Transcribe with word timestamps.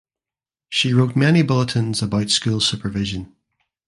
She 0.69 0.95
wrote 0.95 1.15
many 1.15 1.43
bulletins 1.43 2.01
about 2.01 2.31
school 2.31 2.59
supervision. 2.59 3.35